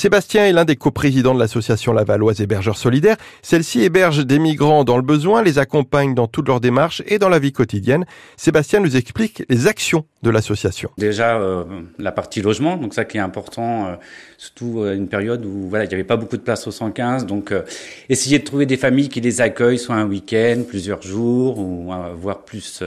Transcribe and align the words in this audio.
Sébastien 0.00 0.46
est 0.46 0.52
l'un 0.52 0.64
des 0.64 0.76
coprésidents 0.76 1.34
de 1.34 1.38
l'association 1.38 1.92
Lavalloise 1.92 2.40
Hébergeurs 2.40 2.78
Solidaires. 2.78 3.18
Celle-ci 3.42 3.82
héberge 3.82 4.24
des 4.24 4.38
migrants 4.38 4.82
dans 4.82 4.96
le 4.96 5.02
besoin, 5.02 5.42
les 5.42 5.58
accompagne 5.58 6.14
dans 6.14 6.26
toutes 6.26 6.48
leurs 6.48 6.60
démarches 6.60 7.02
et 7.06 7.18
dans 7.18 7.28
la 7.28 7.38
vie 7.38 7.52
quotidienne. 7.52 8.06
Sébastien 8.38 8.80
nous 8.80 8.96
explique 8.96 9.44
les 9.50 9.66
actions 9.66 10.06
de 10.22 10.30
l'association. 10.30 10.90
Déjà 10.96 11.38
euh, 11.38 11.64
la 11.98 12.12
partie 12.12 12.40
logement, 12.40 12.76
donc 12.76 12.94
ça 12.94 13.04
qui 13.04 13.18
est 13.18 13.20
important, 13.20 13.88
euh, 13.88 13.94
surtout 14.38 14.84
à 14.84 14.92
une 14.94 15.08
période 15.08 15.44
où 15.44 15.68
voilà 15.68 15.84
il 15.84 15.88
n'y 15.88 15.94
avait 15.94 16.04
pas 16.04 16.16
beaucoup 16.16 16.38
de 16.38 16.42
place 16.42 16.66
au 16.66 16.70
115, 16.70 17.26
donc 17.26 17.52
euh, 17.52 17.62
essayer 18.08 18.38
de 18.38 18.44
trouver 18.44 18.64
des 18.64 18.78
familles 18.78 19.10
qui 19.10 19.20
les 19.20 19.42
accueillent, 19.42 19.78
soit 19.78 19.96
un 19.96 20.06
week-end, 20.06 20.62
plusieurs 20.66 21.02
jours, 21.02 21.58
ou 21.58 21.92
voire 22.16 22.40
plus 22.44 22.82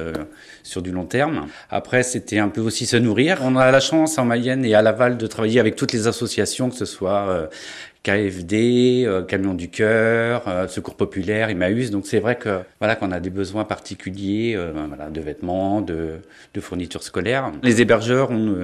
sur 0.63 0.81
du 0.81 0.91
long 0.91 1.05
terme. 1.05 1.47
Après 1.69 2.01
c'était 2.01 2.39
un 2.39 2.49
peu 2.49 2.61
aussi 2.61 2.87
se 2.87 2.97
nourrir. 2.97 3.39
On 3.43 3.55
a 3.55 3.69
la 3.71 3.79
chance 3.79 4.17
en 4.17 4.25
Mayenne 4.25 4.65
et 4.65 4.73
à 4.73 4.81
Laval 4.81 5.17
de 5.17 5.27
travailler 5.27 5.59
avec 5.59 5.75
toutes 5.75 5.91
les 5.91 6.07
associations, 6.07 6.69
que 6.69 6.75
ce 6.75 6.85
soit 6.85 7.02
KFD, 8.03 9.05
euh, 9.05 9.23
Camion 9.23 9.53
du 9.53 9.69
Cœur, 9.69 10.43
euh, 10.47 10.67
Secours 10.67 10.95
Populaire, 10.95 11.49
Emmaüs. 11.49 11.89
Donc 11.89 12.05
c'est 12.05 12.19
vrai 12.19 12.35
que 12.35 12.59
voilà 12.79 12.97
qu'on 12.97 13.11
a 13.11 13.21
des 13.21 13.29
besoins 13.29 13.63
particuliers 13.63 14.55
euh, 14.57 14.73
voilà, 14.89 15.09
de 15.09 15.21
vêtements, 15.21 15.81
de, 15.81 16.19
de 16.53 16.61
fournitures 16.61 17.01
scolaires. 17.01 17.51
Les 17.63 17.81
hébergeurs, 17.81 18.31
nous 18.31 18.55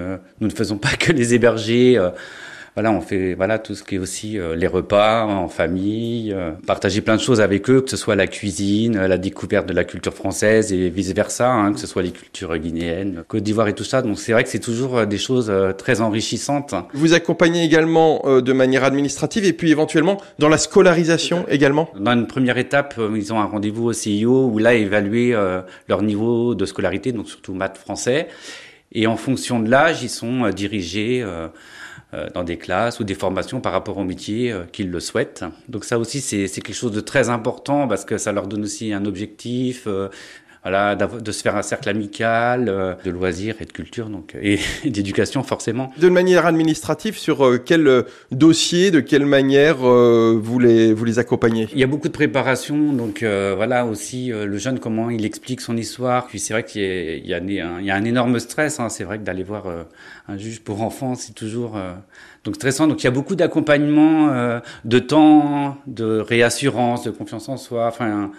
ne 0.41 0.49
faisons 0.49 0.77
pas 0.77 0.95
que 0.99 1.13
les 1.13 1.33
héberger 1.33 1.97
voilà, 2.79 2.93
on 2.93 3.01
fait 3.01 3.33
voilà 3.33 3.59
tout 3.59 3.75
ce 3.75 3.83
qui 3.83 3.95
est 3.95 3.97
aussi 3.97 4.39
euh, 4.39 4.55
les 4.55 4.65
repas 4.65 5.25
en 5.25 5.49
famille, 5.49 6.31
euh, 6.31 6.51
partager 6.65 7.01
plein 7.01 7.17
de 7.17 7.21
choses 7.21 7.41
avec 7.41 7.69
eux, 7.69 7.81
que 7.81 7.89
ce 7.89 7.97
soit 7.97 8.15
la 8.15 8.25
cuisine, 8.25 8.97
la 9.05 9.17
découverte 9.17 9.67
de 9.67 9.73
la 9.73 9.83
culture 9.83 10.13
française 10.13 10.71
et 10.71 10.89
vice 10.89 11.11
versa, 11.13 11.51
hein, 11.51 11.73
que 11.73 11.79
ce 11.81 11.87
soit 11.87 12.03
les 12.03 12.11
cultures 12.11 12.57
guinéennes, 12.57 13.25
Côte 13.27 13.43
d'Ivoire 13.43 13.67
et 13.67 13.73
tout 13.75 13.83
ça. 13.83 14.01
Donc 14.01 14.17
c'est 14.17 14.31
vrai 14.31 14.45
que 14.45 14.49
c'est 14.49 14.59
toujours 14.59 14.99
euh, 14.99 15.05
des 15.05 15.17
choses 15.17 15.51
très 15.77 15.99
enrichissantes. 15.99 16.73
Vous 16.93 17.13
accompagnez 17.13 17.65
également 17.65 18.23
de 18.39 18.53
manière 18.53 18.85
administrative 18.85 19.43
et 19.43 19.51
puis 19.51 19.71
éventuellement 19.71 20.15
dans 20.37 20.47
la 20.47 20.57
scolarisation 20.57 21.45
également? 21.49 21.89
Dans 21.99 22.13
une 22.13 22.27
première 22.27 22.57
étape, 22.57 22.97
ils 23.13 23.33
ont 23.33 23.41
un 23.41 23.45
rendez-vous 23.45 23.87
au 23.87 23.93
CIO 23.93 24.45
où 24.45 24.57
là 24.57 24.73
évaluer 24.73 25.35
leur 25.89 26.01
niveau 26.01 26.55
de 26.55 26.65
scolarité, 26.65 27.11
donc 27.11 27.27
surtout 27.27 27.53
maths 27.53 27.77
français. 27.77 28.29
Et 28.91 29.07
en 29.07 29.17
fonction 29.17 29.59
de 29.59 29.69
l'âge, 29.69 30.01
ils 30.01 30.09
sont 30.09 30.49
dirigés 30.49 31.21
euh, 31.23 31.47
dans 32.33 32.43
des 32.43 32.57
classes 32.57 32.99
ou 32.99 33.03
des 33.03 33.13
formations 33.13 33.61
par 33.61 33.71
rapport 33.71 33.97
au 33.97 34.03
métier 34.03 34.51
euh, 34.51 34.63
qu'ils 34.71 34.89
le 34.89 34.99
souhaitent. 34.99 35.45
Donc 35.67 35.85
ça 35.85 35.99
aussi, 35.99 36.21
c'est 36.21 36.47
quelque 36.47 36.73
chose 36.73 36.91
de 36.91 37.01
très 37.01 37.29
important 37.29 37.87
parce 37.87 38.03
que 38.03 38.17
ça 38.17 38.31
leur 38.31 38.47
donne 38.47 38.63
aussi 38.63 38.93
un 38.93 39.05
objectif, 39.05 39.83
euh, 39.85 40.09
voilà, 40.63 40.95
de 40.95 41.31
se 41.31 41.41
faire 41.41 41.55
un 41.55 41.61
cercle 41.61 41.87
amical, 41.87 42.67
euh, 42.67 42.93
de 43.05 43.11
loisirs 43.11 43.55
et 43.61 43.65
de 43.65 43.71
culture, 43.71 44.09
donc 44.09 44.35
et, 44.41 44.59
d'éducation 44.85 45.41
forcément. 45.41 45.93
De 45.97 46.09
manière 46.09 46.45
administrative, 46.45 47.17
sur 47.17 47.45
euh, 47.45 47.61
quel 47.63 47.87
euh, 47.87 48.03
dossier, 48.31 48.91
de 48.91 48.99
quelle 48.99 49.25
manière 49.25 49.77
vous 49.77 50.59
les 50.59 50.93
vous 50.93 51.05
les 51.05 51.17
accompagnez? 51.17 51.69
Il 51.71 51.79
y 51.79 51.83
a 51.83 51.87
beaucoup 51.87 52.09
de 52.09 52.13
préparation, 52.13 52.91
donc 52.93 53.23
voilà 53.23 53.85
aussi 53.85 54.29
le 54.29 54.57
jeune 54.57 54.79
comment 54.79 55.09
il 55.09 55.25
explique 55.25 55.61
son 55.61 55.77
histoire. 55.77 56.27
Puis 56.27 56.39
c'est 56.39 56.53
vrai 56.53 56.63
qu'il 56.63 56.81
y, 56.81 57.33
a, 57.33 57.39
il 57.39 57.51
y 57.85 57.91
a 57.91 57.95
un 57.95 58.03
énorme 58.03 58.39
stress. 58.39 58.79
Hein. 58.79 58.89
C'est 58.89 59.03
vrai 59.03 59.17
que 59.17 59.23
d'aller 59.23 59.43
voir 59.43 59.65
un 60.27 60.37
juge 60.37 60.61
pour 60.61 60.81
enfants, 60.81 61.15
c'est 61.15 61.33
toujours 61.33 61.77
donc 62.43 62.55
stressant. 62.55 62.87
Donc 62.87 63.01
il 63.01 63.05
y 63.05 63.07
a 63.07 63.11
beaucoup 63.11 63.35
d'accompagnement, 63.35 64.61
de 64.85 64.99
temps, 64.99 65.77
de 65.87 66.19
réassurance, 66.19 67.03
de 67.03 67.11
confiance 67.11 67.49
en 67.49 67.57
soi. 67.57 67.87
Enfin 67.87 68.31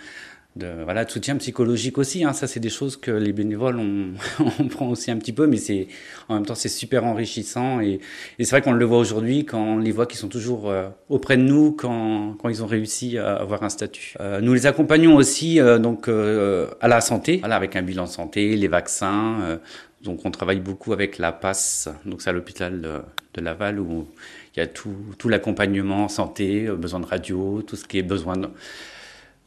de 0.57 0.67
voilà 0.83 1.05
de 1.05 1.11
soutien 1.11 1.37
psychologique 1.37 1.97
aussi 1.97 2.25
hein. 2.25 2.33
ça 2.33 2.49
c'est 2.49 2.59
des 2.59 2.71
choses 2.71 2.97
que 2.97 3.13
les 3.13 3.33
bénévoles 3.33 3.79
on, 3.79 4.15
on 4.59 4.67
prend 4.67 4.89
aussi 4.89 5.13
un 5.13 5.17
petit 5.17 5.33
peu 5.33 5.47
mais 5.47 5.59
c'est 5.59 5.87
en 6.29 6.35
même 6.35 6.47
temps 6.47 6.57
c'est 6.57 6.69
super 6.69 7.05
enrichissant 7.05 7.81
et, 7.81 8.01
et 8.39 8.45
c'est 8.45 8.51
vrai 8.51 8.61
qu'on 8.61 8.73
le 8.73 8.85
voit 8.85 8.99
aujourd'hui 8.99 9.45
quand 9.45 9.63
on 9.63 9.79
les 9.79 9.93
voit 9.93 10.07
qui 10.07 10.17
sont 10.17 10.29
toujours 10.29 10.69
euh, 10.69 10.89
auprès 11.09 11.37
de 11.37 11.43
nous 11.43 11.71
quand, 11.71 12.35
quand 12.41 12.49
ils 12.49 12.65
ont 12.65 12.67
réussi 12.67 13.17
à 13.17 13.35
avoir 13.37 13.63
un 13.63 13.69
statut 13.69 14.15
euh, 14.19 14.41
nous 14.41 14.53
les 14.53 14.67
accompagnons 14.67 15.15
aussi 15.15 15.61
euh, 15.61 15.79
donc 15.79 16.09
à 16.09 16.89
la 16.89 17.01
santé 17.01 17.39
voilà 17.39 17.55
avec 17.55 17.77
un 17.77 17.83
bilan 17.83 18.05
de 18.05 18.11
santé 18.11 18.57
les 18.57 18.69
vaccins 18.69 19.61
donc 20.03 20.25
on 20.25 20.33
travaille 20.33 20.61
beaucoup 20.61 20.93
avec 20.93 21.19
la 21.19 21.31
passe 21.31 21.89
donc 22.05 22.23
c'est 22.23 22.31
à 22.31 22.33
l'hôpital 22.33 22.81
de, 22.81 22.99
de 23.35 23.41
Laval 23.41 23.79
où 23.79 24.09
il 24.57 24.59
y 24.59 24.63
a 24.63 24.67
tout 24.67 24.97
tout 25.17 25.29
l'accompagnement 25.29 26.09
santé 26.09 26.67
besoin 26.77 26.99
de 26.99 27.07
radio 27.07 27.63
tout 27.63 27.77
ce 27.77 27.85
qui 27.85 27.99
est 27.99 28.03
besoin 28.03 28.37
de 28.37 28.49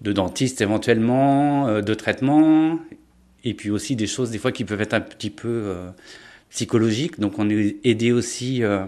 de 0.04 0.12
dentiste 0.12 0.62
éventuellement, 0.62 1.68
euh, 1.68 1.82
de 1.82 1.94
traitement, 1.94 2.80
et 3.44 3.54
puis 3.54 3.70
aussi 3.70 3.96
des 3.96 4.08
choses 4.08 4.32
des 4.32 4.38
fois 4.38 4.52
qui 4.52 4.66
peuvent 4.66 4.82
être 4.82 4.94
un 4.94 5.02
petit 5.02 5.30
peu 5.30 5.48
euh, 5.48 5.90
psychologiques. 6.50 7.20
Donc 7.20 7.40
on 7.40 7.50
est 7.50 7.78
aidé 7.84 8.12
aussi 8.12 8.64
euh, 8.64 8.86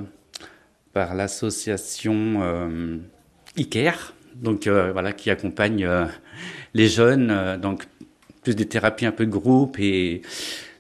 par 0.94 1.16
l'association 1.16 3.02
ICARE, 3.58 4.14
donc 4.36 4.68
voilà 4.68 5.12
qui 5.12 5.30
accompagne 5.30 5.90
les 6.74 6.88
jeunes, 6.88 7.58
donc 7.62 7.86
plus 8.44 8.56
des 8.56 8.66
thérapies 8.66 9.06
un 9.06 9.12
peu 9.12 9.26
de 9.26 9.32
groupe 9.32 9.78
et 9.80 10.22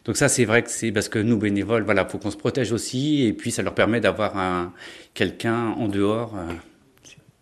donc 0.05 0.17
ça, 0.17 0.29
c'est 0.29 0.45
vrai 0.45 0.61
que 0.61 0.69
c'est 0.69 0.91
parce 0.91 1.09
que 1.09 1.17
nous 1.17 1.35
bénévoles, 1.35 1.81
voilà, 1.83 2.05
faut 2.05 2.19
qu'on 2.19 2.29
se 2.29 2.37
protège 2.37 2.71
aussi, 2.71 3.23
et 3.25 3.33
puis 3.33 3.49
ça 3.51 3.63
leur 3.63 3.73
permet 3.73 3.99
d'avoir 3.99 4.37
un 4.37 4.71
quelqu'un 5.15 5.69
en 5.71 5.87
dehors 5.87 6.35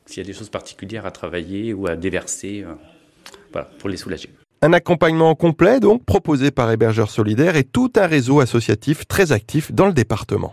s'il 0.06 0.24
y 0.24 0.26
a 0.26 0.28
des 0.28 0.38
choses 0.38 0.50
particulières 0.50 1.06
à 1.06 1.12
travailler 1.12 1.74
ou 1.74 1.88
à 1.88 1.96
déverser, 1.96 2.66
euh, 2.66 3.62
pour 3.80 3.90
les 3.90 3.98
soulager. 3.98 4.30
Un 4.62 4.74
accompagnement 4.74 5.36
complet, 5.36 5.80
donc, 5.80 6.04
proposé 6.06 6.52
par 6.52 6.72
Hébergeurs 6.72 7.12
Solidaires 7.12 7.56
et 7.56 7.64
tout 7.64 7.92
un 7.96 8.08
réseau 8.08 8.40
associatif 8.40 9.08
très 9.08 9.32
actif 9.32 9.72
dans 9.72 9.88
le 9.88 9.94
département. 9.94 10.52